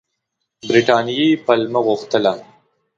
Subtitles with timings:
[0.67, 2.31] برټانیې پلمه غوښته.